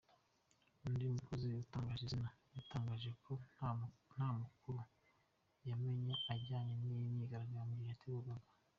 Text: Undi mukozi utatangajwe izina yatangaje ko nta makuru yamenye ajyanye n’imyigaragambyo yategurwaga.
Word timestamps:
Undi 0.85 1.05
mukozi 1.15 1.45
utatangajwe 1.51 2.03
izina 2.07 2.29
yatangaje 2.55 3.09
ko 3.23 3.31
nta 4.13 4.29
makuru 4.41 4.79
yamenye 5.67 6.13
ajyanye 6.33 6.73
n’imyigaragambyo 6.77 7.81
yategurwaga. 7.91 8.49